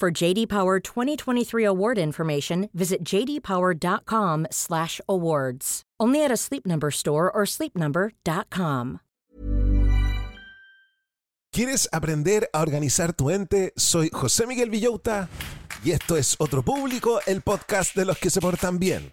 [0.00, 5.82] For JD Power 2023 award information, visit jdpower.com/awards.
[6.00, 8.98] Only at a Sleep Number store or sleepnumber.com.
[11.54, 13.72] ¿Quieres aprender a organizar tu ente?
[13.76, 15.28] Soy José Miguel Villauta
[15.84, 19.12] y esto es Otro Público, el podcast de los que se portan bien.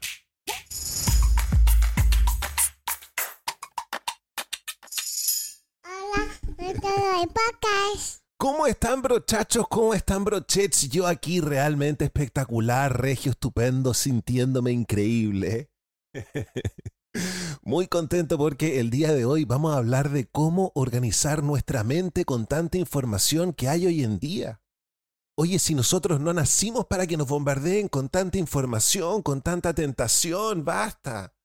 [5.83, 8.20] Hola, de podcast.
[8.41, 9.67] ¿Cómo están brochachos?
[9.67, 10.89] ¿Cómo están brochets?
[10.89, 15.69] Yo aquí realmente espectacular, regio, estupendo, sintiéndome increíble.
[17.61, 22.25] Muy contento porque el día de hoy vamos a hablar de cómo organizar nuestra mente
[22.25, 24.59] con tanta información que hay hoy en día.
[25.37, 30.65] Oye, si nosotros no nacimos para que nos bombardeen con tanta información, con tanta tentación,
[30.65, 31.35] basta.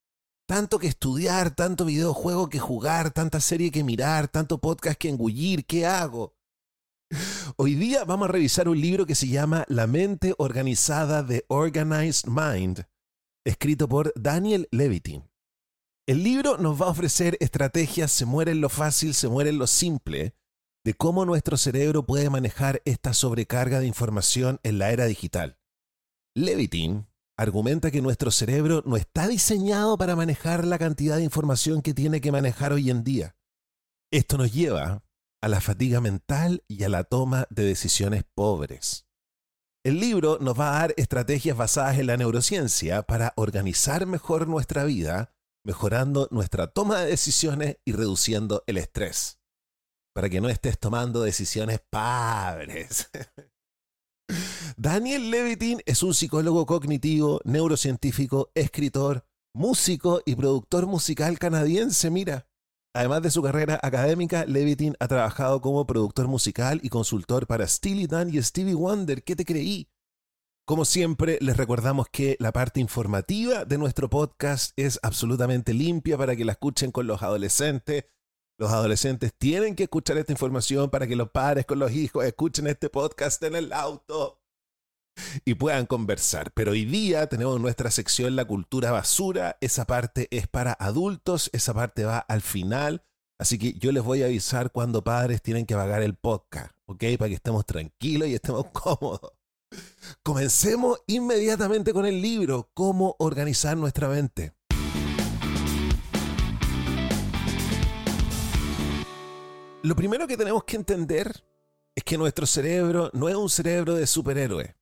[0.49, 5.67] Tanto que estudiar, tanto videojuego que jugar, tanta serie que mirar, tanto podcast que engullir,
[5.67, 6.36] ¿qué hago?
[7.57, 12.29] Hoy día vamos a revisar un libro que se llama La mente organizada de Organized
[12.29, 12.87] Mind,
[13.45, 15.31] escrito por Daniel Levitin.
[16.07, 19.59] El libro nos va a ofrecer estrategias, se muere en lo fácil, se muere en
[19.59, 20.35] lo simple,
[20.85, 25.59] de cómo nuestro cerebro puede manejar esta sobrecarga de información en la era digital.
[26.35, 27.07] Levitin
[27.39, 32.21] argumenta que nuestro cerebro no está diseñado para manejar la cantidad de información que tiene
[32.21, 33.35] que manejar hoy en día.
[34.13, 35.06] Esto nos lleva
[35.47, 39.07] a la fatiga mental y a la toma de decisiones pobres.
[39.85, 44.83] El libro nos va a dar estrategias basadas en la neurociencia para organizar mejor nuestra
[44.83, 49.39] vida, mejorando nuestra toma de decisiones y reduciendo el estrés.
[50.17, 53.09] Para que no estés tomando decisiones padres.
[54.77, 59.25] Daniel Levitin es un psicólogo cognitivo, neurocientífico, escritor,
[59.55, 62.49] músico y productor musical canadiense, mira.
[62.97, 68.07] Además de su carrera académica, Levitin ha trabajado como productor musical y consultor para Steely
[68.07, 69.23] Dan y Stevie Wonder.
[69.23, 69.91] ¿Qué te creí?
[70.65, 76.35] Como siempre, les recordamos que la parte informativa de nuestro podcast es absolutamente limpia para
[76.37, 78.07] que la escuchen con los adolescentes.
[78.59, 82.67] Los adolescentes tienen que escuchar esta información para que los padres con los hijos escuchen
[82.67, 84.41] este podcast en el auto
[85.45, 86.53] y puedan conversar.
[86.53, 89.57] Pero hoy día tenemos nuestra sección La Cultura Basura.
[89.61, 93.03] Esa parte es para adultos, esa parte va al final.
[93.39, 97.05] Así que yo les voy a avisar cuando padres tienen que pagar el podcast, ¿ok?
[97.19, 99.33] Para que estemos tranquilos y estemos cómodos.
[100.23, 104.55] Comencemos inmediatamente con el libro, Cómo organizar nuestra mente.
[109.83, 111.45] Lo primero que tenemos que entender
[111.95, 114.75] es que nuestro cerebro no es un cerebro de superhéroe.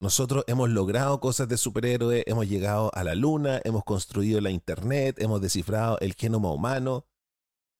[0.00, 5.16] Nosotros hemos logrado cosas de superhéroe, hemos llegado a la luna, hemos construido la internet,
[5.20, 7.06] hemos descifrado el genoma humano,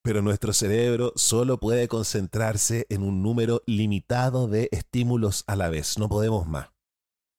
[0.03, 5.97] pero nuestro cerebro solo puede concentrarse en un número limitado de estímulos a la vez,
[5.97, 6.69] no podemos más.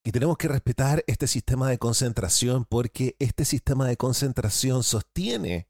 [0.04, 5.68] Y tenemos que respetar este sistema de concentración porque este sistema de concentración sostiene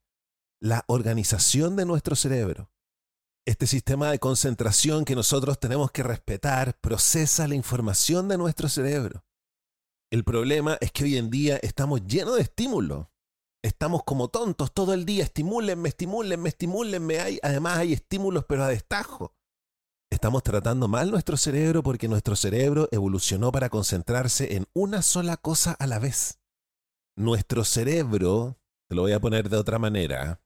[0.59, 2.72] la organización de nuestro cerebro.
[3.45, 9.25] Este sistema de concentración que nosotros tenemos que respetar procesa la información de nuestro cerebro.
[10.13, 13.09] El problema es que hoy en día estamos llenos de estímulos.
[13.65, 17.19] Estamos como tontos todo el día, estimúlenme, estimúlenme, estimúlenme.
[17.19, 19.35] Hay, además hay estímulos pero a destajo.
[20.09, 25.73] Estamos tratando mal nuestro cerebro porque nuestro cerebro evolucionó para concentrarse en una sola cosa
[25.73, 26.39] a la vez.
[27.17, 28.57] Nuestro cerebro,
[28.89, 30.41] te lo voy a poner de otra manera,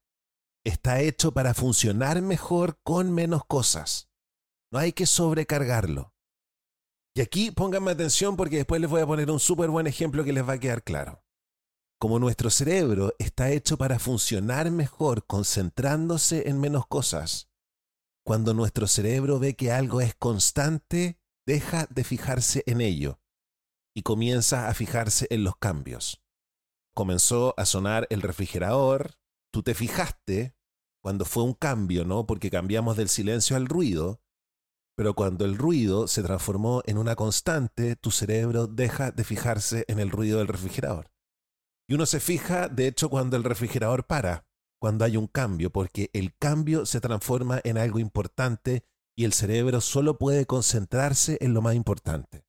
[0.67, 4.11] está hecho para funcionar mejor con menos cosas.
[4.73, 6.13] No hay que sobrecargarlo.
[7.15, 10.33] Y aquí pónganme atención porque después les voy a poner un súper buen ejemplo que
[10.33, 11.23] les va a quedar claro.
[12.01, 17.49] Como nuestro cerebro está hecho para funcionar mejor concentrándose en menos cosas,
[18.25, 23.21] cuando nuestro cerebro ve que algo es constante, deja de fijarse en ello
[23.95, 26.23] y comienza a fijarse en los cambios.
[26.93, 29.17] Comenzó a sonar el refrigerador,
[29.53, 30.56] tú te fijaste
[31.07, 32.27] cuando fue un cambio, ¿no?
[32.27, 34.21] Porque cambiamos del silencio al ruido,
[34.97, 40.01] pero cuando el ruido se transformó en una constante, tu cerebro deja de fijarse en
[40.01, 41.13] el ruido del refrigerador.
[41.89, 44.49] Y uno se fija, de hecho, cuando el refrigerador para,
[44.81, 48.85] cuando hay un cambio, porque el cambio se transforma en algo importante
[49.17, 52.45] y el cerebro solo puede concentrarse en lo más importante.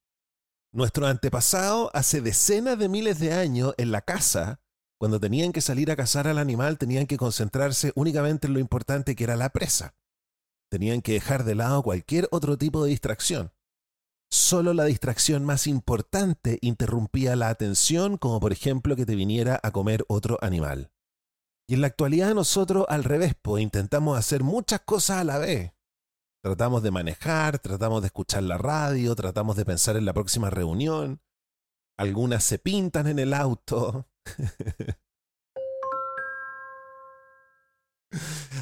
[0.74, 4.62] Nuestro antepasado hace decenas de miles de años en la casa,
[5.00, 9.16] cuando tenían que salir a cazar al animal, tenían que concentrarse únicamente en lo importante
[9.16, 9.96] que era la presa.
[10.70, 13.54] Tenían que dejar de lado cualquier otro tipo de distracción.
[14.30, 19.72] Solo la distracción más importante interrumpía la atención, como por ejemplo que te viniera a
[19.72, 20.92] comer otro animal.
[21.70, 25.74] Y en la actualidad nosotros al revés, pues intentamos hacer muchas cosas a la vez.
[26.44, 31.22] Tratamos de manejar, tratamos de escuchar la radio, tratamos de pensar en la próxima reunión.
[31.98, 34.08] Algunas se pintan en el auto.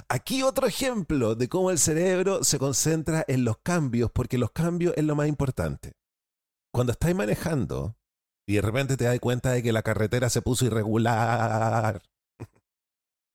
[0.09, 4.93] Aquí otro ejemplo de cómo el cerebro se concentra en los cambios, porque los cambios
[4.97, 5.93] es lo más importante.
[6.73, 7.97] Cuando estáis manejando
[8.47, 12.01] y de repente te das cuenta de que la carretera se puso irregular,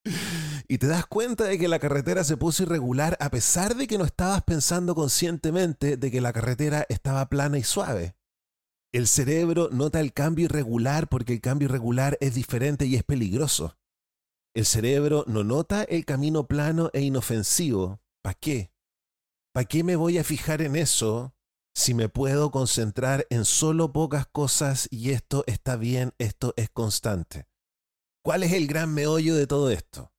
[0.67, 3.97] y te das cuenta de que la carretera se puso irregular a pesar de que
[3.97, 8.15] no estabas pensando conscientemente de que la carretera estaba plana y suave.
[8.93, 13.77] El cerebro nota el cambio irregular porque el cambio irregular es diferente y es peligroso.
[14.53, 18.01] El cerebro no nota el camino plano e inofensivo.
[18.21, 18.73] ¿Para qué?
[19.53, 21.33] ¿Para qué me voy a fijar en eso
[21.73, 27.47] si me puedo concentrar en solo pocas cosas y esto está bien, esto es constante?
[28.23, 30.11] ¿Cuál es el gran meollo de todo esto?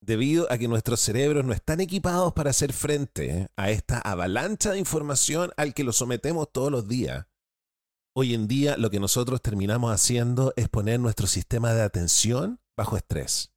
[0.00, 4.80] Debido a que nuestros cerebros no están equipados para hacer frente a esta avalancha de
[4.80, 7.26] información al que lo sometemos todos los días,
[8.14, 12.96] hoy en día lo que nosotros terminamos haciendo es poner nuestro sistema de atención bajo
[12.96, 13.52] estrés.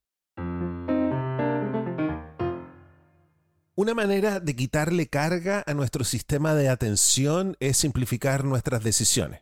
[3.78, 9.42] Una manera de quitarle carga a nuestro sistema de atención es simplificar nuestras decisiones.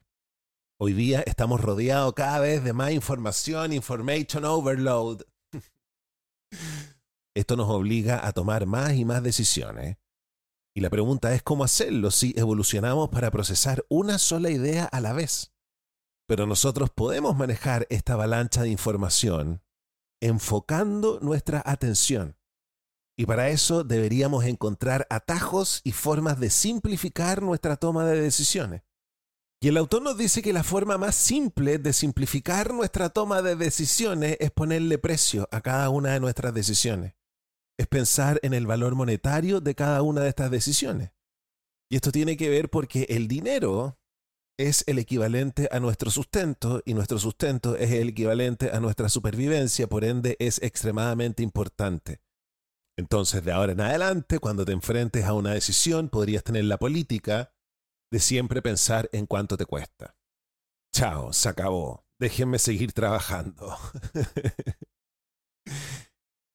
[0.79, 5.21] Hoy día estamos rodeados cada vez de más información, information overload.
[7.35, 9.97] Esto nos obliga a tomar más y más decisiones.
[10.75, 15.13] Y la pregunta es cómo hacerlo si evolucionamos para procesar una sola idea a la
[15.13, 15.53] vez.
[16.27, 19.61] Pero nosotros podemos manejar esta avalancha de información
[20.21, 22.37] enfocando nuestra atención.
[23.17, 28.81] Y para eso deberíamos encontrar atajos y formas de simplificar nuestra toma de decisiones.
[29.61, 33.55] Y el autor nos dice que la forma más simple de simplificar nuestra toma de
[33.55, 37.13] decisiones es ponerle precio a cada una de nuestras decisiones.
[37.77, 41.11] Es pensar en el valor monetario de cada una de estas decisiones.
[41.89, 43.99] Y esto tiene que ver porque el dinero
[44.57, 49.87] es el equivalente a nuestro sustento y nuestro sustento es el equivalente a nuestra supervivencia,
[49.87, 52.21] por ende es extremadamente importante.
[52.97, 57.53] Entonces, de ahora en adelante, cuando te enfrentes a una decisión, podrías tener la política
[58.11, 60.15] de siempre pensar en cuánto te cuesta.
[60.93, 62.05] Chao, se acabó.
[62.19, 63.75] Déjenme seguir trabajando.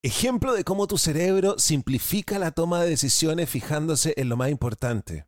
[0.08, 5.26] Ejemplo de cómo tu cerebro simplifica la toma de decisiones fijándose en lo más importante.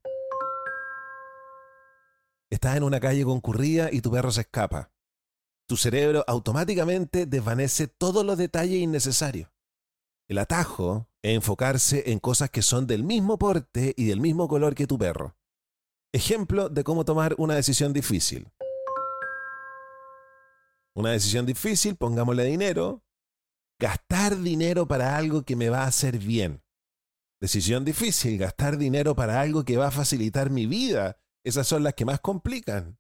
[2.49, 4.91] Estás en una calle concurrida y tu perro se escapa.
[5.69, 9.51] Tu cerebro automáticamente desvanece todos los detalles innecesarios.
[10.29, 14.75] El atajo es enfocarse en cosas que son del mismo porte y del mismo color
[14.75, 15.37] que tu perro.
[16.11, 18.51] Ejemplo de cómo tomar una decisión difícil.
[20.95, 23.03] Una decisión difícil, pongámosle dinero.
[23.81, 26.63] Gastar dinero para algo que me va a hacer bien.
[27.41, 31.19] Decisión difícil, gastar dinero para algo que va a facilitar mi vida.
[31.45, 32.99] Esas son las que más complican.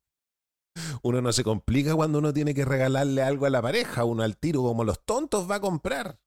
[1.02, 4.38] Uno no se complica cuando uno tiene que regalarle algo a la pareja, uno al
[4.38, 6.18] tiro como los tontos va a comprar.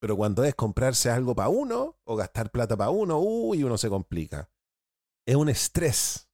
[0.00, 3.88] Pero cuando es comprarse algo para uno o gastar plata para uno, uy, uno se
[3.88, 4.50] complica.
[5.26, 6.26] Es un estrés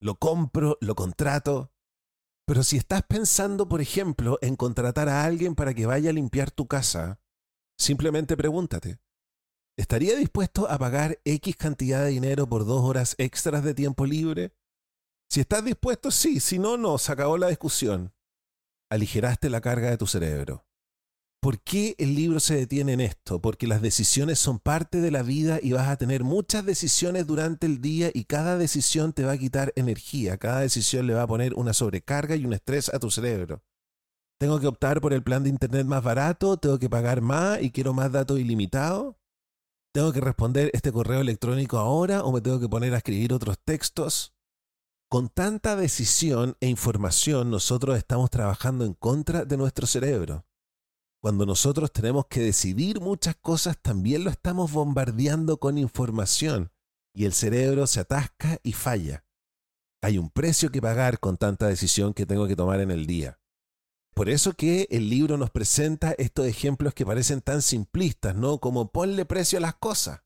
[0.00, 1.72] lo compro, lo contrato.
[2.50, 6.50] Pero si estás pensando, por ejemplo, en contratar a alguien para que vaya a limpiar
[6.50, 7.20] tu casa,
[7.78, 8.98] simplemente pregúntate,
[9.78, 14.52] ¿Estaría dispuesto a pagar X cantidad de dinero por dos horas extras de tiempo libre?
[15.28, 18.12] Si estás dispuesto, sí, si no, no, se acabó la discusión.
[18.90, 20.66] Aligeraste la carga de tu cerebro.
[21.42, 23.40] ¿Por qué el libro se detiene en esto?
[23.40, 27.66] Porque las decisiones son parte de la vida y vas a tener muchas decisiones durante
[27.66, 31.26] el día y cada decisión te va a quitar energía, cada decisión le va a
[31.26, 33.62] poner una sobrecarga y un estrés a tu cerebro.
[34.38, 36.58] ¿Tengo que optar por el plan de internet más barato?
[36.58, 39.16] ¿Tengo que pagar más y quiero más datos ilimitados?
[39.94, 43.58] ¿Tengo que responder este correo electrónico ahora o me tengo que poner a escribir otros
[43.64, 44.34] textos?
[45.08, 50.44] Con tanta decisión e información nosotros estamos trabajando en contra de nuestro cerebro.
[51.20, 56.72] Cuando nosotros tenemos que decidir muchas cosas, también lo estamos bombardeando con información
[57.14, 59.24] y el cerebro se atasca y falla.
[60.02, 63.38] Hay un precio que pagar con tanta decisión que tengo que tomar en el día.
[64.14, 68.58] Por eso que el libro nos presenta estos ejemplos que parecen tan simplistas, ¿no?
[68.58, 70.22] Como ponle precio a las cosas.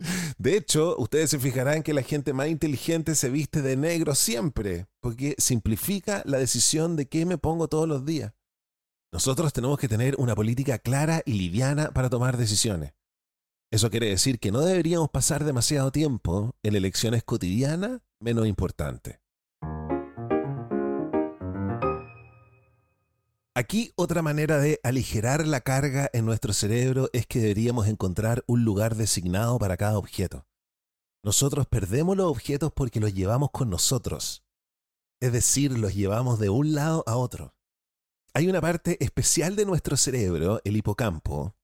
[0.38, 4.88] De hecho, ustedes se fijarán que la gente más inteligente se viste de negro siempre,
[5.00, 8.32] porque simplifica la decisión de qué me pongo todos los días.
[9.10, 12.92] Nosotros tenemos que tener una política clara y liviana para tomar decisiones.
[13.70, 19.18] Eso quiere decir que no deberíamos pasar demasiado tiempo en elecciones cotidianas menos importantes.
[23.54, 28.64] Aquí otra manera de aligerar la carga en nuestro cerebro es que deberíamos encontrar un
[28.64, 30.46] lugar designado para cada objeto.
[31.24, 34.44] Nosotros perdemos los objetos porque los llevamos con nosotros.
[35.20, 37.57] Es decir, los llevamos de un lado a otro.
[38.38, 41.56] Hay una parte especial de nuestro cerebro, el hipocampo,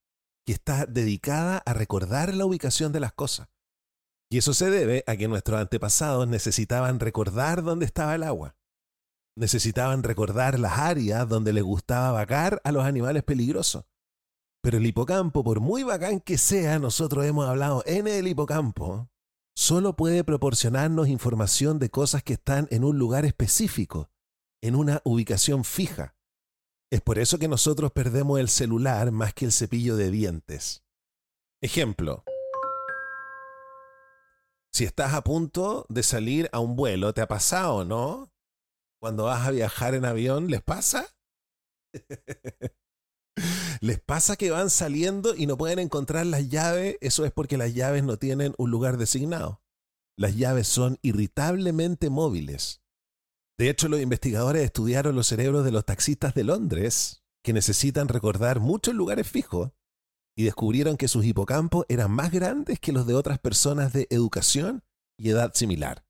[0.45, 3.49] que está dedicada a recordar la ubicación de las cosas.
[4.29, 8.57] Y eso se debe a que nuestros antepasados necesitaban recordar dónde estaba el agua
[9.37, 13.85] necesitaban recordar las áreas donde les gustaba vacar a los animales peligrosos.
[14.61, 19.11] Pero el hipocampo, por muy bacán que sea, nosotros hemos hablado en el hipocampo,
[19.57, 24.11] solo puede proporcionarnos información de cosas que están en un lugar específico,
[24.61, 26.17] en una ubicación fija.
[26.95, 30.85] Es por eso que nosotros perdemos el celular más que el cepillo de dientes.
[31.61, 32.23] Ejemplo.
[34.73, 38.33] Si estás a punto de salir a un vuelo, ¿te ha pasado, no?
[39.01, 41.09] cuando vas a viajar en avión, ¿les pasa?
[43.81, 46.97] ¿Les pasa que van saliendo y no pueden encontrar las llaves?
[47.01, 49.61] Eso es porque las llaves no tienen un lugar designado.
[50.17, 52.84] Las llaves son irritablemente móviles.
[53.57, 58.59] De hecho, los investigadores estudiaron los cerebros de los taxistas de Londres, que necesitan recordar
[58.59, 59.71] muchos lugares fijos,
[60.37, 64.83] y descubrieron que sus hipocampos eran más grandes que los de otras personas de educación
[65.17, 66.05] y edad similar.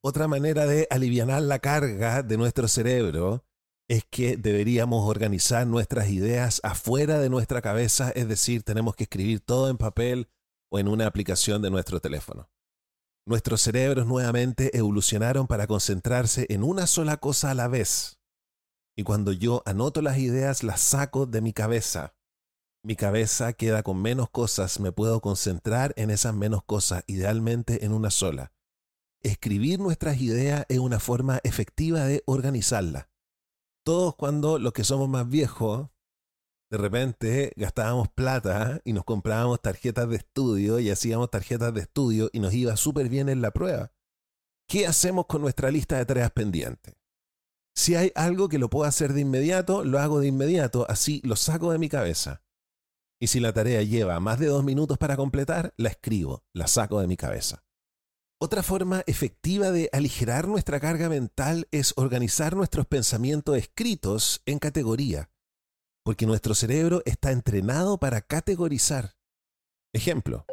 [0.00, 3.44] Otra manera de aliviar la carga de nuestro cerebro
[3.88, 9.40] es que deberíamos organizar nuestras ideas afuera de nuestra cabeza, es decir, tenemos que escribir
[9.40, 10.28] todo en papel
[10.70, 12.50] o en una aplicación de nuestro teléfono.
[13.26, 18.18] Nuestros cerebros nuevamente evolucionaron para concentrarse en una sola cosa a la vez.
[18.96, 22.14] Y cuando yo anoto las ideas, las saco de mi cabeza.
[22.82, 27.92] Mi cabeza queda con menos cosas, me puedo concentrar en esas menos cosas, idealmente en
[27.92, 28.52] una sola
[29.22, 33.07] escribir nuestras ideas es una forma efectiva de organizarlas.
[33.88, 35.88] Todos cuando los que somos más viejos,
[36.70, 42.28] de repente gastábamos plata y nos comprábamos tarjetas de estudio y hacíamos tarjetas de estudio
[42.34, 43.90] y nos iba súper bien en la prueba.
[44.68, 46.96] ¿Qué hacemos con nuestra lista de tareas pendientes?
[47.74, 51.34] Si hay algo que lo puedo hacer de inmediato, lo hago de inmediato, así lo
[51.34, 52.42] saco de mi cabeza.
[53.18, 57.00] Y si la tarea lleva más de dos minutos para completar, la escribo, la saco
[57.00, 57.64] de mi cabeza.
[58.40, 65.28] Otra forma efectiva de aligerar nuestra carga mental es organizar nuestros pensamientos escritos en categoría,
[66.04, 69.16] porque nuestro cerebro está entrenado para categorizar.
[69.92, 70.46] Ejemplo.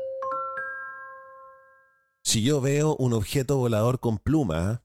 [2.23, 4.83] Si yo veo un objeto volador con pluma,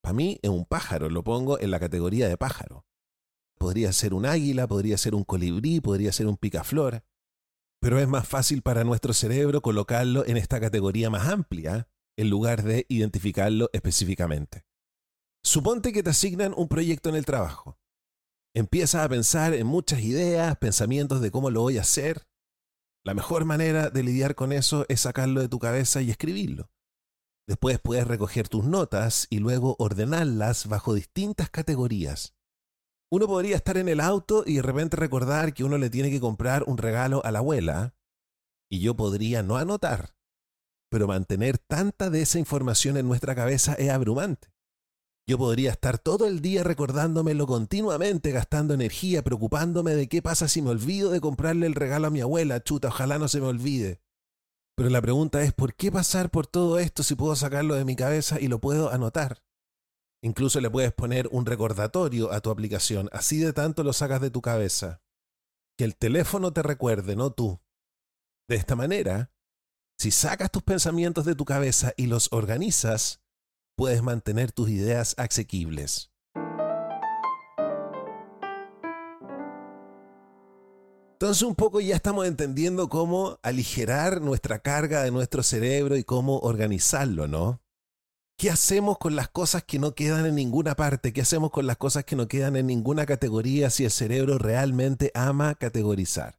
[0.00, 2.86] para mí es un pájaro, lo pongo en la categoría de pájaro.
[3.58, 7.04] Podría ser un águila, podría ser un colibrí, podría ser un picaflor,
[7.78, 11.88] pero es más fácil para nuestro cerebro colocarlo en esta categoría más amplia,
[12.18, 14.66] en lugar de identificarlo específicamente.
[15.44, 17.78] Suponte que te asignan un proyecto en el trabajo.
[18.54, 22.26] Empiezas a pensar en muchas ideas, pensamientos de cómo lo voy a hacer.
[23.04, 26.72] La mejor manera de lidiar con eso es sacarlo de tu cabeza y escribirlo.
[27.46, 32.34] Después puedes recoger tus notas y luego ordenarlas bajo distintas categorías.
[33.10, 36.20] Uno podría estar en el auto y de repente recordar que uno le tiene que
[36.20, 37.94] comprar un regalo a la abuela,
[38.68, 40.17] y yo podría no anotar,
[40.90, 44.48] pero mantener tanta de esa información en nuestra cabeza es abrumante.
[45.28, 50.62] Yo podría estar todo el día recordándomelo continuamente, gastando energía, preocupándome de qué pasa si
[50.62, 52.62] me olvido de comprarle el regalo a mi abuela.
[52.62, 54.00] Chuta, ojalá no se me olvide.
[54.74, 57.94] Pero la pregunta es, ¿por qué pasar por todo esto si puedo sacarlo de mi
[57.94, 59.42] cabeza y lo puedo anotar?
[60.22, 64.30] Incluso le puedes poner un recordatorio a tu aplicación, así de tanto lo sacas de
[64.30, 65.02] tu cabeza.
[65.76, 67.60] Que el teléfono te recuerde, no tú.
[68.48, 69.30] De esta manera,
[69.98, 73.20] si sacas tus pensamientos de tu cabeza y los organizas,
[73.76, 76.12] puedes mantener tus ideas asequibles.
[81.14, 86.38] Entonces un poco ya estamos entendiendo cómo aligerar nuestra carga de nuestro cerebro y cómo
[86.38, 87.60] organizarlo, ¿no?
[88.38, 91.12] ¿Qué hacemos con las cosas que no quedan en ninguna parte?
[91.12, 95.10] ¿Qué hacemos con las cosas que no quedan en ninguna categoría si el cerebro realmente
[95.12, 96.37] ama categorizar?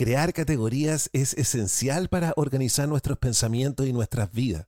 [0.00, 4.66] Crear categorías es esencial para organizar nuestros pensamientos y nuestras vidas.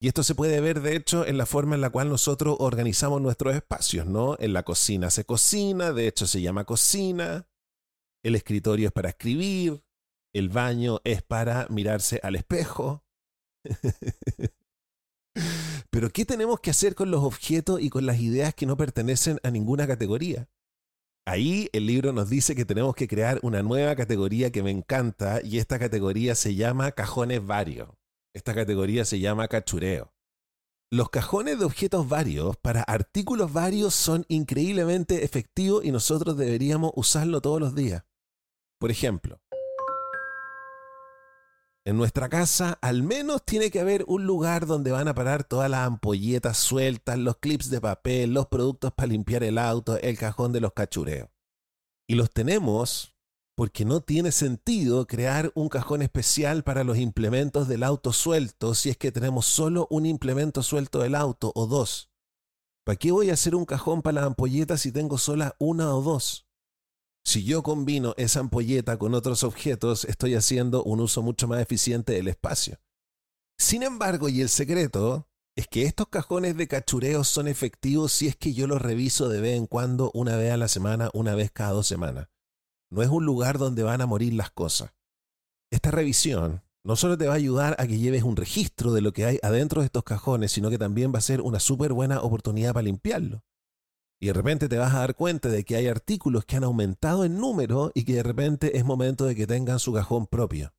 [0.00, 3.20] Y esto se puede ver, de hecho, en la forma en la cual nosotros organizamos
[3.20, 4.34] nuestros espacios, ¿no?
[4.38, 7.46] En la cocina se cocina, de hecho se llama cocina,
[8.24, 9.84] el escritorio es para escribir,
[10.32, 13.04] el baño es para mirarse al espejo.
[15.90, 19.38] Pero ¿qué tenemos que hacer con los objetos y con las ideas que no pertenecen
[19.42, 20.48] a ninguna categoría?
[21.28, 25.40] Ahí el libro nos dice que tenemos que crear una nueva categoría que me encanta
[25.42, 27.88] y esta categoría se llama cajones varios.
[28.32, 30.12] Esta categoría se llama cachureo.
[30.88, 37.40] Los cajones de objetos varios para artículos varios son increíblemente efectivos y nosotros deberíamos usarlo
[37.40, 38.04] todos los días.
[38.78, 39.40] Por ejemplo,
[41.86, 45.70] en nuestra casa al menos tiene que haber un lugar donde van a parar todas
[45.70, 50.52] las ampolletas sueltas, los clips de papel, los productos para limpiar el auto, el cajón
[50.52, 51.28] de los cachureos.
[52.08, 53.14] Y los tenemos
[53.56, 58.90] porque no tiene sentido crear un cajón especial para los implementos del auto suelto si
[58.90, 62.10] es que tenemos solo un implemento suelto del auto o dos.
[62.84, 66.02] ¿Para qué voy a hacer un cajón para las ampolletas si tengo sola una o
[66.02, 66.45] dos?
[67.26, 72.12] Si yo combino esa ampolleta con otros objetos, estoy haciendo un uso mucho más eficiente
[72.12, 72.78] del espacio.
[73.58, 78.36] Sin embargo, y el secreto es que estos cajones de cachureos son efectivos si es
[78.36, 81.50] que yo los reviso de vez en cuando, una vez a la semana, una vez
[81.50, 82.28] cada dos semanas
[82.90, 84.94] no es un lugar donde van a morir las cosas.
[85.70, 89.12] Esta revisión no solo te va a ayudar a que lleves un registro de lo
[89.12, 92.22] que hay adentro de estos cajones, sino que también va a ser una súper buena
[92.22, 93.42] oportunidad para limpiarlo.
[94.20, 97.24] Y de repente te vas a dar cuenta de que hay artículos que han aumentado
[97.24, 100.72] en número y que de repente es momento de que tengan su cajón propio.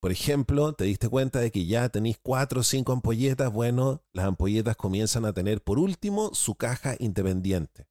[0.00, 4.26] Por ejemplo, te diste cuenta de que ya tenéis cuatro o cinco ampolletas, bueno, las
[4.26, 7.88] ampolletas comienzan a tener por último su caja independiente.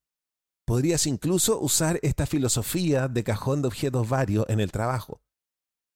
[0.65, 5.21] Podrías incluso usar esta filosofía de cajón de objetos varios en el trabajo.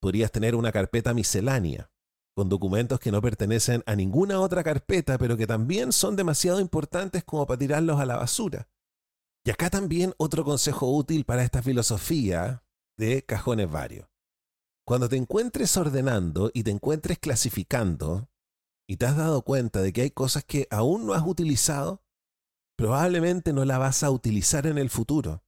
[0.02, 1.92] Podrías tener una carpeta miscelánea,
[2.36, 7.24] con documentos que no pertenecen a ninguna otra carpeta, pero que también son demasiado importantes
[7.24, 8.68] como para tirarlos a la basura.
[9.44, 12.64] Y acá también otro consejo útil para esta filosofía
[12.98, 14.08] de cajones varios.
[14.86, 18.30] Cuando te encuentres ordenando y te encuentres clasificando
[18.88, 22.04] y te has dado cuenta de que hay cosas que aún no has utilizado,
[22.78, 25.44] probablemente no la vas a utilizar en el futuro.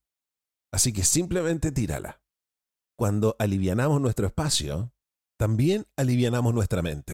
[0.72, 2.22] Así que simplemente tírala.
[2.98, 4.94] Cuando alivianamos nuestro espacio,
[5.38, 7.14] también alivianamos nuestra mente.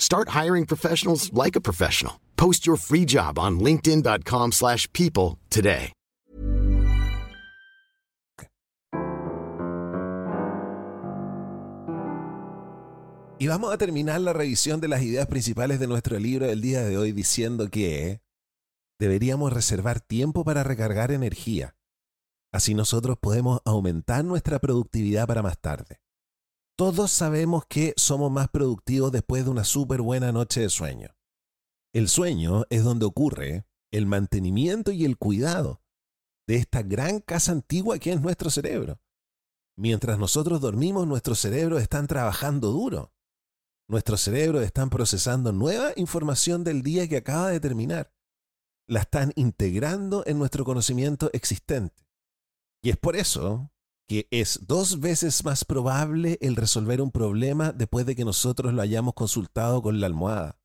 [0.00, 2.14] Start hiring professionals like a professional.
[2.36, 5.92] Post your free job on linkedin.com/people today.
[13.42, 16.82] Y vamos a terminar la revisión de las ideas principales de nuestro libro del día
[16.82, 18.20] de hoy diciendo que
[18.98, 21.74] deberíamos reservar tiempo para recargar energía.
[22.52, 26.00] Así nosotros podemos aumentar nuestra productividad para más tarde.
[26.80, 31.14] Todos sabemos que somos más productivos después de una súper buena noche de sueño.
[31.92, 35.82] El sueño es donde ocurre el mantenimiento y el cuidado
[36.46, 38.98] de esta gran casa antigua que es nuestro cerebro.
[39.76, 43.12] Mientras nosotros dormimos, nuestros cerebros están trabajando duro.
[43.86, 48.10] Nuestros cerebros están procesando nueva información del día que acaba de terminar.
[48.88, 52.08] La están integrando en nuestro conocimiento existente.
[52.82, 53.70] Y es por eso
[54.10, 58.82] que es dos veces más probable el resolver un problema después de que nosotros lo
[58.82, 60.58] hayamos consultado con la almohada.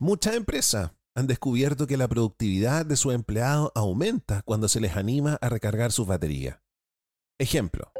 [0.00, 5.38] Muchas empresas han descubierto que la productividad de sus empleados aumenta cuando se les anima
[5.40, 6.58] a recargar sus baterías.
[7.38, 7.92] Ejemplo.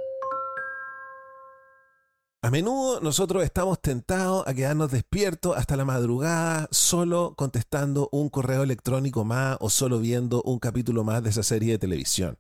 [2.43, 8.65] A menudo nosotros estamos tentados a quedarnos despiertos hasta la madrugada solo contestando un correo
[8.65, 12.39] electrónico más o solo viendo un capítulo más de esa serie de televisión.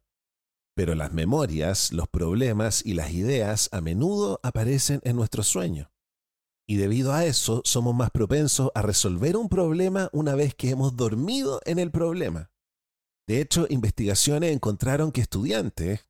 [0.74, 5.88] Pero las memorias, los problemas y las ideas a menudo aparecen en nuestros sueños.
[6.66, 10.96] Y debido a eso somos más propensos a resolver un problema una vez que hemos
[10.96, 12.50] dormido en el problema.
[13.26, 16.06] De hecho, investigaciones encontraron que estudiantes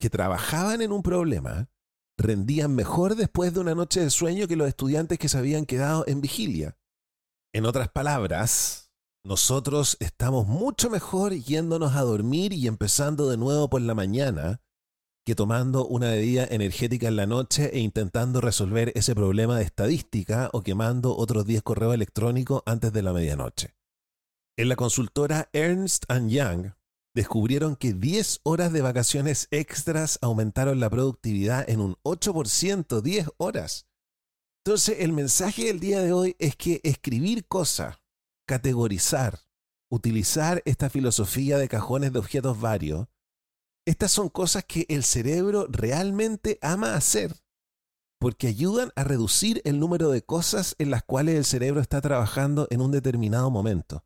[0.00, 1.70] que trabajaban en un problema
[2.16, 6.04] rendían mejor después de una noche de sueño que los estudiantes que se habían quedado
[6.06, 6.76] en vigilia.
[7.54, 8.87] En otras palabras,
[9.28, 14.62] nosotros estamos mucho mejor yéndonos a dormir y empezando de nuevo por la mañana
[15.26, 20.48] que tomando una bebida energética en la noche e intentando resolver ese problema de estadística
[20.54, 23.74] o quemando otros 10 correos electrónicos antes de la medianoche.
[24.56, 26.72] En la consultora Ernst Young
[27.14, 33.86] descubrieron que 10 horas de vacaciones extras aumentaron la productividad en un 8%, 10 horas.
[34.64, 37.98] Entonces, el mensaje del día de hoy es que escribir cosas,
[38.48, 39.40] categorizar,
[39.90, 43.06] utilizar esta filosofía de cajones de objetos varios,
[43.86, 47.36] estas son cosas que el cerebro realmente ama hacer,
[48.18, 52.66] porque ayudan a reducir el número de cosas en las cuales el cerebro está trabajando
[52.70, 54.02] en un determinado momento.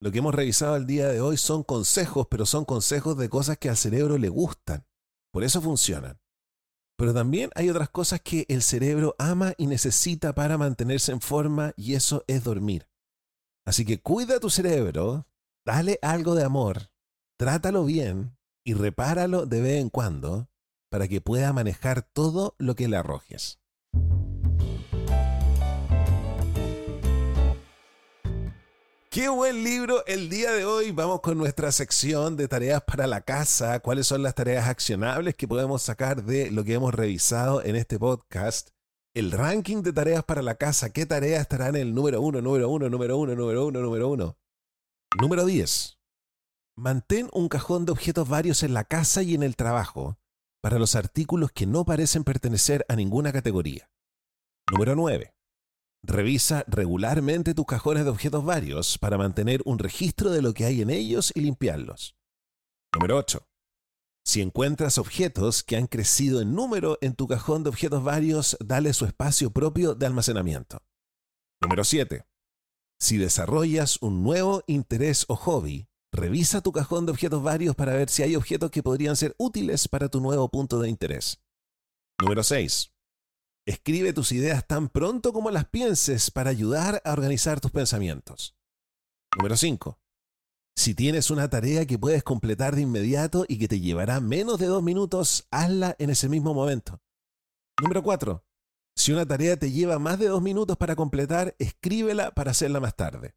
[0.00, 3.58] Lo que hemos revisado el día de hoy son consejos, pero son consejos de cosas
[3.58, 4.86] que al cerebro le gustan.
[5.30, 6.18] Por eso funcionan.
[6.96, 11.74] Pero también hay otras cosas que el cerebro ama y necesita para mantenerse en forma
[11.76, 12.88] y eso es dormir.
[13.68, 15.26] Así que cuida tu cerebro,
[15.62, 16.90] dale algo de amor,
[17.36, 20.48] trátalo bien y repáralo de vez en cuando
[20.90, 23.60] para que pueda manejar todo lo que le arrojes.
[29.10, 30.90] Qué buen libro el día de hoy.
[30.92, 33.80] Vamos con nuestra sección de tareas para la casa.
[33.80, 37.98] ¿Cuáles son las tareas accionables que podemos sacar de lo que hemos revisado en este
[37.98, 38.70] podcast?
[39.18, 40.92] El ranking de tareas para la casa.
[40.92, 44.38] ¿Qué tareas estarán en el número uno, número uno, número uno, número uno, número uno?
[45.20, 45.98] Número 10.
[46.76, 50.20] Mantén un cajón de objetos varios en la casa y en el trabajo
[50.62, 53.90] para los artículos que no parecen pertenecer a ninguna categoría.
[54.70, 55.34] Número 9.
[56.04, 60.80] Revisa regularmente tus cajones de objetos varios para mantener un registro de lo que hay
[60.80, 62.14] en ellos y limpiarlos.
[62.94, 63.47] Número 8.
[64.28, 68.92] Si encuentras objetos que han crecido en número en tu cajón de objetos varios, dale
[68.92, 70.82] su espacio propio de almacenamiento.
[71.62, 72.26] Número 7.
[73.00, 78.10] Si desarrollas un nuevo interés o hobby, revisa tu cajón de objetos varios para ver
[78.10, 81.40] si hay objetos que podrían ser útiles para tu nuevo punto de interés.
[82.20, 82.92] Número 6.
[83.66, 88.54] Escribe tus ideas tan pronto como las pienses para ayudar a organizar tus pensamientos.
[89.38, 89.98] Número 5.
[90.78, 94.66] Si tienes una tarea que puedes completar de inmediato y que te llevará menos de
[94.66, 97.02] dos minutos, hazla en ese mismo momento.
[97.82, 98.44] Número 4.
[98.94, 102.94] Si una tarea te lleva más de dos minutos para completar, escríbela para hacerla más
[102.94, 103.34] tarde.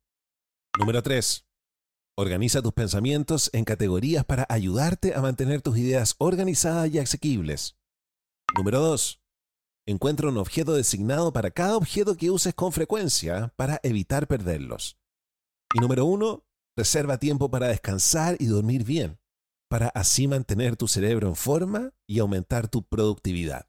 [0.77, 1.47] Número 3.
[2.15, 7.75] Organiza tus pensamientos en categorías para ayudarte a mantener tus ideas organizadas y asequibles.
[8.56, 9.19] Número 2.
[9.88, 14.99] Encuentra un objeto designado para cada objeto que uses con frecuencia para evitar perderlos.
[15.73, 16.45] Y número uno,
[16.77, 19.19] reserva tiempo para descansar y dormir bien,
[19.69, 23.65] para así mantener tu cerebro en forma y aumentar tu productividad.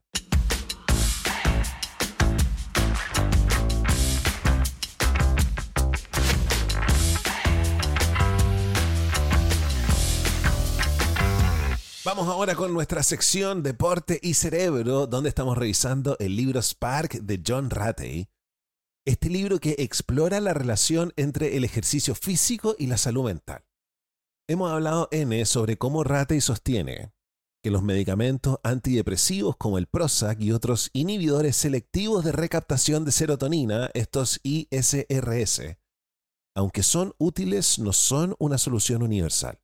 [12.05, 17.43] Vamos ahora con nuestra sección Deporte y Cerebro, donde estamos revisando el libro Spark de
[17.47, 18.32] John Ratey.
[19.05, 23.65] Este libro que explora la relación entre el ejercicio físico y la salud mental.
[24.49, 27.13] Hemos hablado N sobre cómo Ratey sostiene
[27.65, 33.91] que los medicamentos antidepresivos como el Prozac y otros inhibidores selectivos de recaptación de serotonina,
[33.95, 35.79] estos ISRS,
[36.55, 39.61] aunque son útiles, no son una solución universal.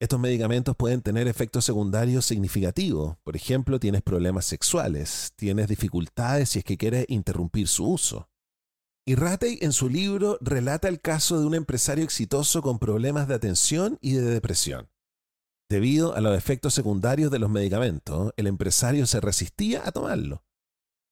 [0.00, 3.18] Estos medicamentos pueden tener efectos secundarios significativos.
[3.24, 8.30] Por ejemplo, tienes problemas sexuales, tienes dificultades si es que quieres interrumpir su uso.
[9.06, 13.34] Y Ratey en su libro relata el caso de un empresario exitoso con problemas de
[13.34, 14.88] atención y de depresión.
[15.68, 20.42] Debido a los efectos secundarios de los medicamentos, el empresario se resistía a tomarlo.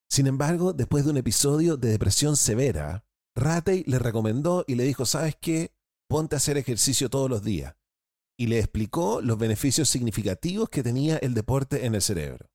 [0.09, 5.05] Sin embargo, después de un episodio de depresión severa, Ratey le recomendó y le dijo,
[5.05, 5.71] ¿sabes qué?
[6.07, 7.75] Ponte a hacer ejercicio todos los días.
[8.37, 12.49] Y le explicó los beneficios significativos que tenía el deporte en el cerebro.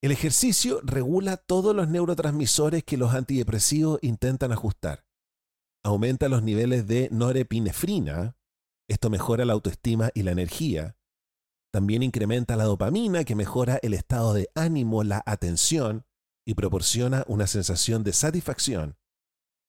[0.00, 5.04] El ejercicio regula todos los neurotransmisores que los antidepresivos intentan ajustar.
[5.84, 8.36] Aumenta los niveles de norepinefrina,
[8.88, 10.96] esto mejora la autoestima y la energía.
[11.72, 16.06] También incrementa la dopamina, que mejora el estado de ánimo, la atención
[16.46, 18.96] y proporciona una sensación de satisfacción.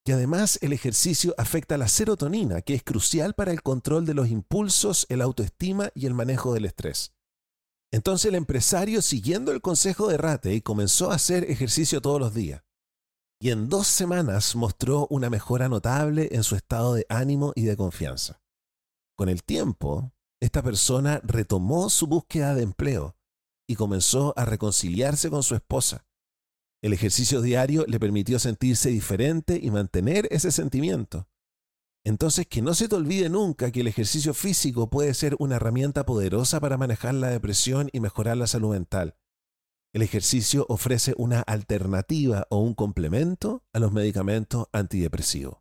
[0.05, 4.29] Y además el ejercicio afecta la serotonina, que es crucial para el control de los
[4.29, 7.13] impulsos, el autoestima y el manejo del estrés.
[7.91, 12.63] Entonces el empresario, siguiendo el consejo de Ratey, comenzó a hacer ejercicio todos los días.
[13.41, 17.77] Y en dos semanas mostró una mejora notable en su estado de ánimo y de
[17.77, 18.41] confianza.
[19.17, 23.15] Con el tiempo, esta persona retomó su búsqueda de empleo
[23.67, 26.05] y comenzó a reconciliarse con su esposa.
[26.81, 31.27] El ejercicio diario le permitió sentirse diferente y mantener ese sentimiento.
[32.05, 36.05] Entonces, que no se te olvide nunca que el ejercicio físico puede ser una herramienta
[36.05, 39.15] poderosa para manejar la depresión y mejorar la salud mental.
[39.91, 45.57] El ejercicio ofrece una alternativa o un complemento a los medicamentos antidepresivos.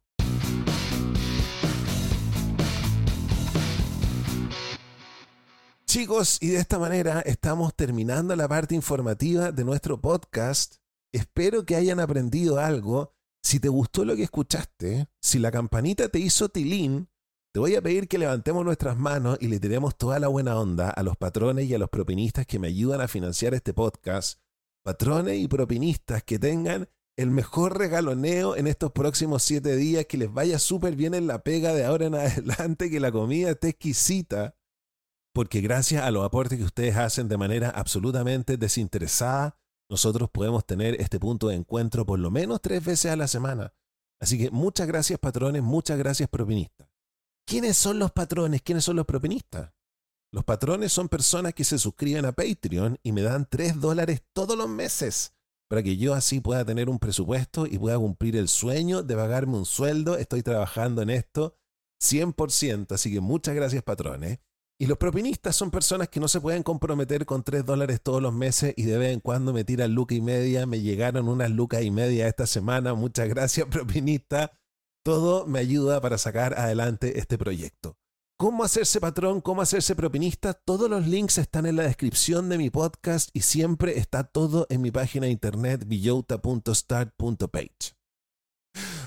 [5.87, 10.77] Chicos, y de esta manera estamos terminando la parte informativa de nuestro podcast.
[11.13, 13.15] Espero que hayan aprendido algo.
[13.43, 17.09] Si te gustó lo que escuchaste, si la campanita te hizo tilín,
[17.53, 20.91] te voy a pedir que levantemos nuestras manos y le tiremos toda la buena onda
[20.91, 24.41] a los patrones y a los propinistas que me ayudan a financiar este podcast.
[24.85, 30.33] Patrones y propinistas que tengan el mejor regaloneo en estos próximos siete días, que les
[30.33, 34.55] vaya súper bien en la pega de ahora en adelante, que la comida esté exquisita
[35.39, 39.57] porque gracias a los aportes que ustedes hacen de manera absolutamente desinteresada,
[39.91, 43.73] nosotros podemos tener este punto de encuentro por lo menos tres veces a la semana.
[44.21, 46.89] Así que muchas gracias patrones, muchas gracias propinistas.
[47.47, 48.63] ¿Quiénes son los patrones?
[48.63, 49.73] ¿Quiénes son los propinistas?
[50.31, 54.59] Los patrones son personas que se suscriben a Patreon y me dan tres dólares todos
[54.59, 55.33] los meses
[55.69, 59.57] para que yo así pueda tener un presupuesto y pueda cumplir el sueño de pagarme
[59.57, 60.19] un sueldo.
[60.19, 61.57] Estoy trabajando en esto
[62.03, 64.39] 100%, así que muchas gracias patrones.
[64.81, 68.33] Y los propinistas son personas que no se pueden comprometer con 3 dólares todos los
[68.33, 70.67] meses y de vez en cuando me tiran luca y media.
[70.67, 72.95] Me llegaron unas lucas y media esta semana.
[72.95, 74.53] Muchas gracias, propinista.
[75.05, 77.97] Todo me ayuda para sacar adelante este proyecto.
[78.39, 79.41] ¿Cómo hacerse patrón?
[79.41, 80.55] ¿Cómo hacerse propinista?
[80.55, 84.81] Todos los links están en la descripción de mi podcast y siempre está todo en
[84.81, 87.97] mi página de internet villota.start.page.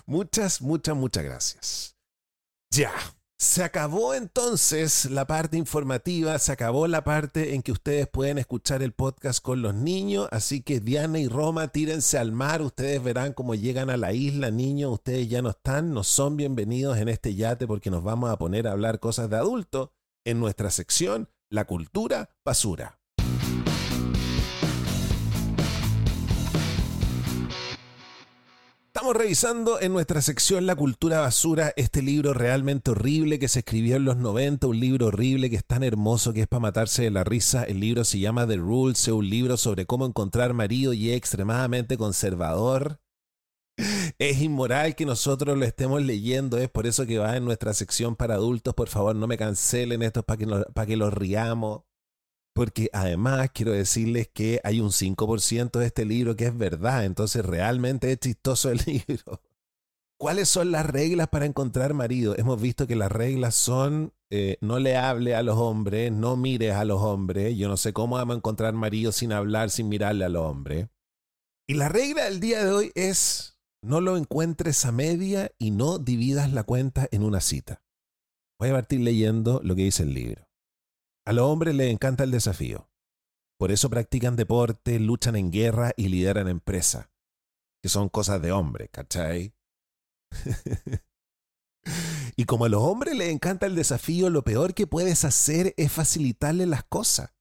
[0.06, 1.96] Muchas, muchas, muchas gracias.
[2.72, 2.92] Ya.
[3.42, 8.84] Se acabó entonces la parte informativa, se acabó la parte en que ustedes pueden escuchar
[8.84, 13.34] el podcast con los niños, así que Diana y Roma tírense al mar, ustedes verán
[13.34, 17.34] cómo llegan a la isla, niños, ustedes ya no están, no son bienvenidos en este
[17.34, 19.92] yate porque nos vamos a poner a hablar cosas de adulto
[20.24, 23.01] en nuestra sección La cultura basura.
[29.02, 33.96] Estamos revisando en nuestra sección La cultura basura este libro realmente horrible que se escribió
[33.96, 37.10] en los 90, un libro horrible que es tan hermoso que es para matarse de
[37.10, 37.64] la risa.
[37.64, 41.18] El libro se llama The Rules, es un libro sobre cómo encontrar marido y es
[41.18, 43.02] extremadamente conservador.
[44.20, 48.16] Es inmoral que nosotros lo estemos leyendo, es por eso que va en nuestra sección
[48.16, 48.76] para adultos.
[48.76, 51.82] Por favor, no me cancelen esto para que, para que lo riamos.
[52.54, 57.46] Porque además quiero decirles que hay un 5% de este libro que es verdad, entonces
[57.46, 59.42] realmente es chistoso el libro.
[60.18, 62.38] ¿Cuáles son las reglas para encontrar marido?
[62.38, 66.74] Hemos visto que las reglas son eh, no le hable a los hombres, no mires
[66.74, 67.58] a los hombres.
[67.58, 70.88] Yo no sé cómo vamos a encontrar marido sin hablar, sin mirarle a los hombres.
[71.68, 75.98] Y la regla del día de hoy es no lo encuentres a media y no
[75.98, 77.82] dividas la cuenta en una cita.
[78.60, 80.48] Voy a partir leyendo lo que dice el libro.
[81.26, 82.90] A los hombres les encanta el desafío.
[83.58, 87.10] Por eso practican deporte, luchan en guerra y lideran empresas.
[87.82, 89.54] Que son cosas de hombre, ¿cachai?
[92.36, 95.92] y como a los hombres les encanta el desafío, lo peor que puedes hacer es
[95.92, 97.34] facilitarle las cosas.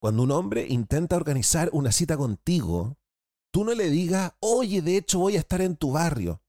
[0.00, 2.98] Cuando un hombre intenta organizar una cita contigo,
[3.52, 6.42] tú no le digas, oye, de hecho voy a estar en tu barrio.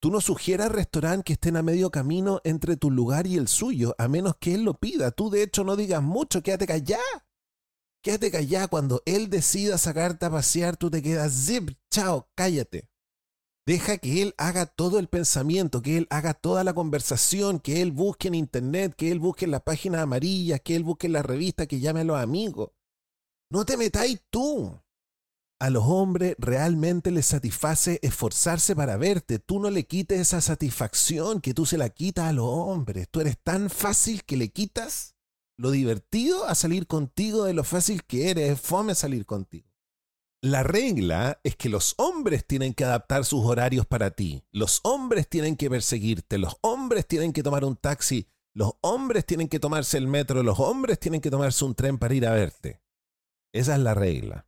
[0.00, 3.94] Tú no sugieras restaurantes que estén a medio camino entre tu lugar y el suyo,
[3.98, 5.10] a menos que él lo pida.
[5.10, 7.00] Tú de hecho no digas mucho, quédate callá.
[8.02, 12.88] Quédate callá cuando él decida sacarte a pasear, tú te quedas zip, chao, cállate.
[13.66, 17.90] Deja que él haga todo el pensamiento, que él haga toda la conversación, que él
[17.90, 21.22] busque en internet, que él busque en las páginas amarillas, que él busque en la
[21.24, 22.70] revista, que llame a los amigos.
[23.50, 24.80] No te metáis tú.
[25.58, 29.38] A los hombres realmente les satisface esforzarse para verte.
[29.38, 33.08] Tú no le quites esa satisfacción que tú se la quitas a los hombres.
[33.10, 35.16] Tú eres tan fácil que le quitas
[35.56, 38.52] lo divertido a salir contigo de lo fácil que eres.
[38.52, 39.66] Es fome salir contigo.
[40.42, 44.44] La regla es que los hombres tienen que adaptar sus horarios para ti.
[44.52, 46.36] Los hombres tienen que perseguirte.
[46.36, 48.28] Los hombres tienen que tomar un taxi.
[48.52, 50.42] Los hombres tienen que tomarse el metro.
[50.42, 52.82] Los hombres tienen que tomarse un tren para ir a verte.
[53.54, 54.46] Esa es la regla.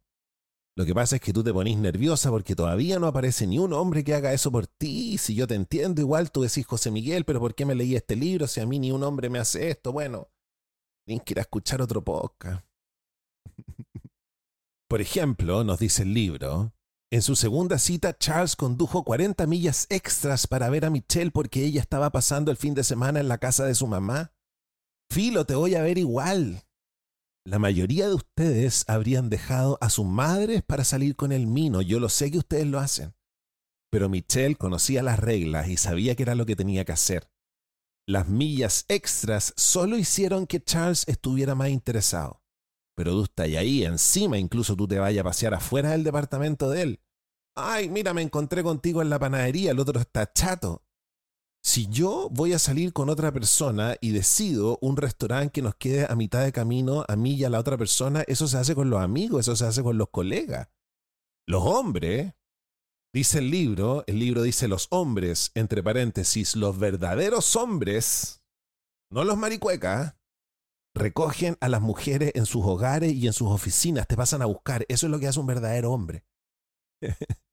[0.79, 3.73] Lo que pasa es que tú te ponís nerviosa porque todavía no aparece ni un
[3.73, 5.19] hombre que haga eso por ti.
[5.19, 8.15] Si yo te entiendo, igual tú decís José Miguel, pero ¿por qué me leí este
[8.15, 9.91] libro si a mí ni un hombre me hace esto?
[9.91, 10.29] Bueno,
[11.05, 12.65] tienes que ir a escuchar otro podcast.
[14.89, 16.73] Por ejemplo, nos dice el libro,
[17.11, 21.81] en su segunda cita, Charles condujo 40 millas extras para ver a Michelle porque ella
[21.81, 24.33] estaba pasando el fin de semana en la casa de su mamá.
[25.11, 26.68] Filo, te voy a ver igual.
[27.49, 31.81] La mayoría de ustedes habrían dejado a sus madres para salir con el mino.
[31.81, 33.15] Yo lo sé que ustedes lo hacen.
[33.91, 37.31] Pero Michelle conocía las reglas y sabía que era lo que tenía que hacer.
[38.07, 42.43] Las millas extras solo hicieron que Charles estuviera más interesado
[42.99, 46.83] pero tú estás ahí encima, incluso tú te vayas a pasear afuera del departamento de
[46.83, 47.01] él.
[47.55, 50.83] Ay, mira, me encontré contigo en la panadería, el otro está chato.
[51.69, 56.07] Si yo voy a salir con otra persona y decido un restaurante que nos quede
[56.09, 58.89] a mitad de camino, a mí y a la otra persona, eso se hace con
[58.89, 60.71] los amigos, eso se hace con los colegas.
[61.47, 62.33] Los hombres,
[63.13, 68.43] dice el libro, el libro dice los hombres, entre paréntesis, los verdaderos hombres,
[69.13, 70.17] no los maricuecas,
[70.95, 74.87] recogen a las mujeres en sus hogares y en sus oficinas, te pasan a buscar.
[74.89, 76.25] Eso es lo que hace un verdadero hombre.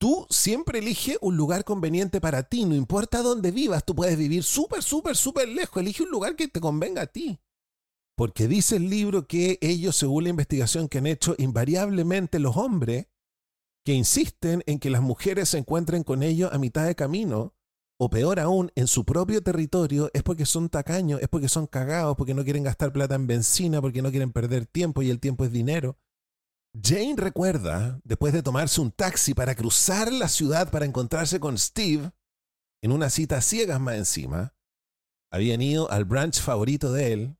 [0.00, 4.42] tú siempre elige un lugar conveniente para ti, no importa dónde vivas, tú puedes vivir
[4.42, 7.38] súper, súper, súper lejos, elige un lugar que te convenga a ti.
[8.16, 13.08] Porque dice el libro que ellos, según la investigación que han hecho, invariablemente los hombres
[13.84, 17.54] que insisten en que las mujeres se encuentren con ellos a mitad de camino,
[17.98, 22.16] o peor aún, en su propio territorio, es porque son tacaños, es porque son cagados,
[22.16, 25.44] porque no quieren gastar plata en benzina, porque no quieren perder tiempo y el tiempo
[25.44, 25.98] es dinero.
[26.72, 32.12] Jane recuerda, después de tomarse un taxi para cruzar la ciudad para encontrarse con Steve,
[32.82, 34.54] en una cita ciegas más encima,
[35.32, 37.36] habían ido al brunch favorito de él.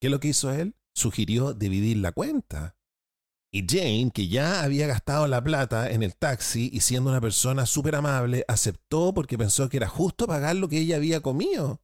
[0.00, 0.74] ¿Qué es lo que hizo él?
[0.94, 2.76] Sugirió dividir la cuenta.
[3.52, 7.64] Y Jane, que ya había gastado la plata en el taxi y siendo una persona
[7.64, 11.80] súper amable, aceptó porque pensó que era justo pagar lo que ella había comido.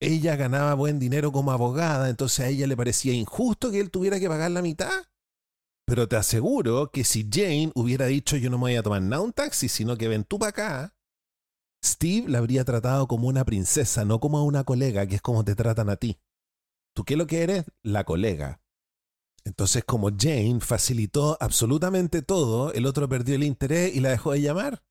[0.00, 4.18] Ella ganaba buen dinero como abogada, entonces a ella le parecía injusto que él tuviera
[4.18, 5.09] que pagar la mitad.
[5.90, 9.22] Pero te aseguro que si Jane hubiera dicho yo no me voy a tomar nada
[9.22, 10.96] un taxi, sino que ven tú para acá,
[11.84, 15.44] Steve la habría tratado como una princesa, no como a una colega, que es como
[15.44, 16.20] te tratan a ti.
[16.94, 17.64] ¿Tú qué es lo que eres?
[17.82, 18.62] La colega.
[19.42, 24.42] Entonces, como Jane facilitó absolutamente todo, el otro perdió el interés y la dejó de
[24.42, 24.84] llamar.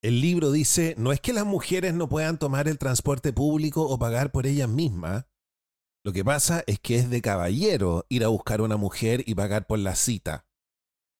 [0.00, 3.98] El libro dice, no es que las mujeres no puedan tomar el transporte público o
[3.98, 5.26] pagar por ellas mismas.
[6.04, 9.34] Lo que pasa es que es de caballero ir a buscar a una mujer y
[9.34, 10.46] pagar por la cita.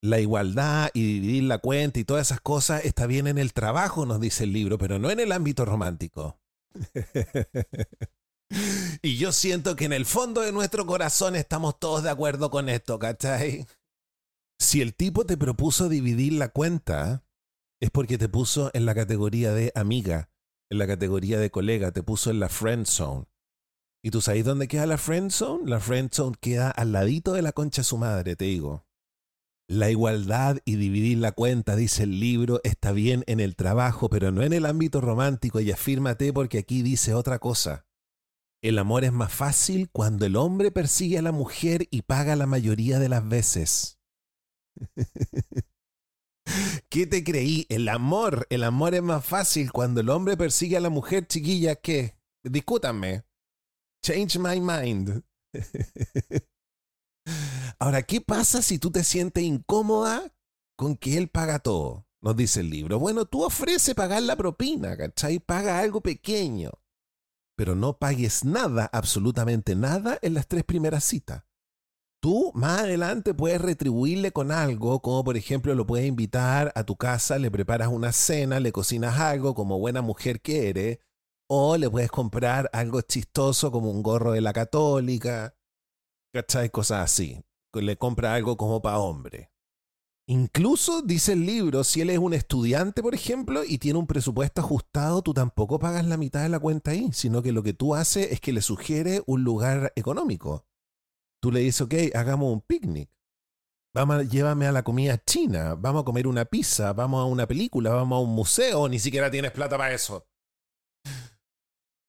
[0.02, 4.06] La igualdad y dividir la cuenta y todas esas cosas está bien en el trabajo,
[4.06, 6.40] nos dice el libro, pero no en el ámbito romántico.
[9.02, 12.68] Y yo siento que en el fondo de nuestro corazón estamos todos de acuerdo con
[12.68, 13.66] esto, ¿cachai?
[14.58, 17.24] Si el tipo te propuso dividir la cuenta,
[17.80, 20.30] es porque te puso en la categoría de amiga,
[20.70, 23.26] en la categoría de colega, te puso en la friend zone.
[24.04, 25.70] ¿Y tú sabes dónde queda la friend zone?
[25.70, 28.84] La friend zone queda al ladito de la concha de su madre, te digo.
[29.68, 34.32] La igualdad y dividir la cuenta, dice el libro, está bien en el trabajo, pero
[34.32, 35.60] no en el ámbito romántico.
[35.60, 37.86] Y afírmate porque aquí dice otra cosa.
[38.60, 42.46] El amor es más fácil cuando el hombre persigue a la mujer y paga la
[42.46, 44.00] mayoría de las veces.
[46.88, 47.66] ¿Qué te creí?
[47.68, 51.76] El amor, el amor es más fácil cuando el hombre persigue a la mujer chiquilla
[51.76, 52.16] ¿Qué?
[52.42, 53.24] discútanme.
[54.04, 55.22] Change my mind.
[57.78, 60.34] Ahora, ¿qué pasa si tú te sientes incómoda
[60.76, 62.06] con que él paga todo?
[62.20, 62.98] Nos dice el libro.
[62.98, 65.38] Bueno, tú ofreces pagar la propina, ¿cachai?
[65.38, 66.72] Paga algo pequeño
[67.56, 71.44] pero no pagues nada, absolutamente nada, en las tres primeras citas.
[72.20, 76.96] Tú más adelante puedes retribuirle con algo, como por ejemplo lo puedes invitar a tu
[76.96, 80.98] casa, le preparas una cena, le cocinas algo como buena mujer que eres,
[81.54, 85.54] o le puedes comprar algo chistoso como un gorro de la católica,
[86.32, 86.70] ¿cachai?
[86.70, 87.44] Cosas así.
[87.74, 89.50] Le compra algo como para hombre.
[90.26, 94.62] Incluso, dice el libro, si él es un estudiante, por ejemplo, y tiene un presupuesto
[94.62, 97.94] ajustado, tú tampoco pagas la mitad de la cuenta ahí, sino que lo que tú
[97.94, 100.64] haces es que le sugiere un lugar económico.
[101.42, 103.10] Tú le dices, ok, hagamos un picnic.
[103.94, 107.90] Vamos, llévame a la comida china, vamos a comer una pizza, vamos a una película,
[107.90, 110.26] vamos a un museo, ni siquiera tienes plata para eso.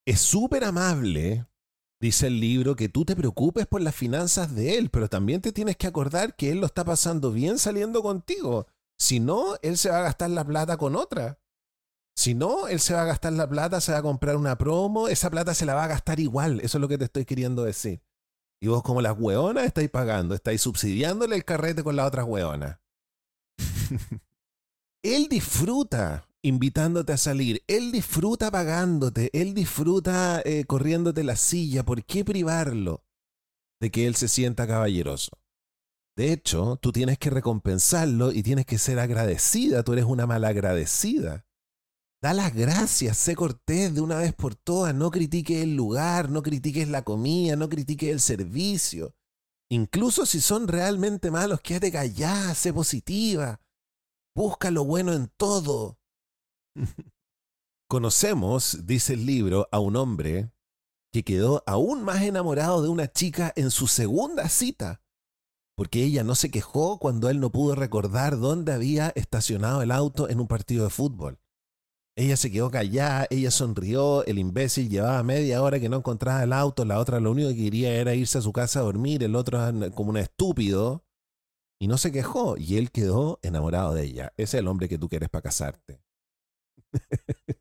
[0.06, 1.48] Es súper amable,
[2.02, 5.54] dice el libro, que tú te preocupes por las finanzas de él, pero también te
[5.54, 8.68] tienes que acordar que él lo está pasando bien saliendo contigo.
[8.98, 11.40] Si no, él se va a gastar la plata con otra.
[12.16, 15.08] Si no, él se va a gastar la plata, se va a comprar una promo,
[15.08, 16.60] esa plata se la va a gastar igual.
[16.60, 18.02] Eso es lo que te estoy queriendo decir.
[18.62, 22.80] Y vos como las hueonas estáis pagando, estáis subsidiándole el carrete con las otras hueonas.
[25.02, 31.84] él disfruta invitándote a salir, él disfruta pagándote, él disfruta eh, corriéndote la silla.
[31.84, 33.04] ¿Por qué privarlo
[33.82, 35.32] de que él se sienta caballeroso?
[36.16, 39.84] De hecho, tú tienes que recompensarlo y tienes que ser agradecida.
[39.84, 41.46] Tú eres una malagradecida.
[42.22, 46.42] Da las gracias, sé cortés de una vez por todas, no critiques el lugar, no
[46.42, 49.14] critiques la comida, no critiques el servicio.
[49.70, 53.60] Incluso si son realmente malos, quédate callada, sé positiva.
[54.36, 56.00] Busca lo bueno en todo.
[57.90, 60.52] Conocemos, dice el libro, a un hombre
[61.12, 65.04] que quedó aún más enamorado de una chica en su segunda cita,
[65.76, 70.30] porque ella no se quejó cuando él no pudo recordar dónde había estacionado el auto
[70.30, 71.40] en un partido de fútbol.
[72.16, 76.54] Ella se quedó callada, ella sonrió, el imbécil llevaba media hora que no encontraba el
[76.54, 79.36] auto, la otra lo único que quería era irse a su casa a dormir, el
[79.36, 79.60] otro
[79.96, 81.06] como un estúpido,
[81.80, 84.34] y no se quejó, y él quedó enamorado de ella.
[84.38, 86.03] Ese es el hombre que tú quieres para casarte.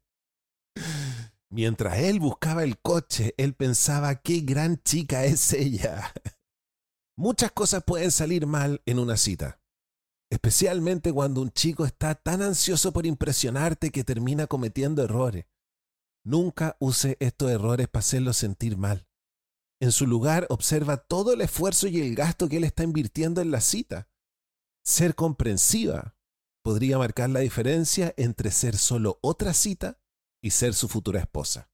[1.50, 6.12] Mientras él buscaba el coche, él pensaba, qué gran chica es ella.
[7.16, 9.62] Muchas cosas pueden salir mal en una cita
[10.32, 15.44] especialmente cuando un chico está tan ansioso por impresionarte que termina cometiendo errores.
[16.24, 19.06] Nunca use estos errores para hacerlo sentir mal.
[19.78, 23.50] En su lugar, observa todo el esfuerzo y el gasto que él está invirtiendo en
[23.50, 24.08] la cita.
[24.82, 26.16] Ser comprensiva
[26.62, 29.98] podría marcar la diferencia entre ser solo otra cita
[30.40, 31.70] y ser su futura esposa.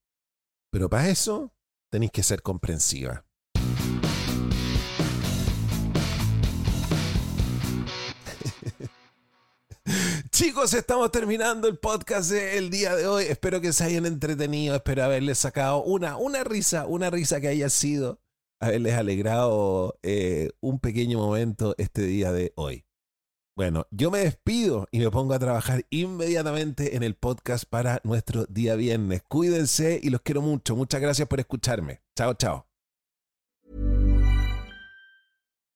[0.71, 1.55] Pero para eso,
[1.91, 3.25] tenéis que ser comprensiva.
[10.31, 13.25] Chicos, estamos terminando el podcast del día de hoy.
[13.25, 17.71] Espero que se hayan entretenido, espero haberles sacado una, una risa, una risa que haya
[17.71, 18.21] sido,
[18.61, 22.88] haberles alegrado eh, un pequeño momento este día de hoy.
[23.59, 28.47] Bueno, yo me despido y me pongo a trabajar inmediatamente en el podcast para nuestro
[28.47, 29.23] día viernes.
[29.29, 30.77] Cuídense y los quiero mucho.
[30.77, 32.01] Muchas gracias por escucharme.
[32.17, 32.67] Chao, chao.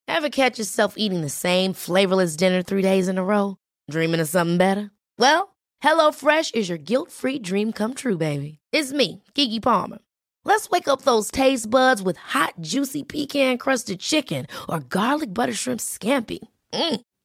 [0.07, 3.57] Ever catch yourself eating the same flavorless dinner three days in a row?
[3.91, 4.93] Dreaming of something better?
[5.19, 8.61] Well, HelloFresh is your guilt-free dream come true, baby.
[8.71, 9.99] It's me, Kiki Palmer.
[10.45, 15.81] Let's wake up those taste buds with hot, juicy pecan-crusted chicken or garlic butter shrimp
[15.81, 16.39] scampi.
[16.75, 17.01] Mm.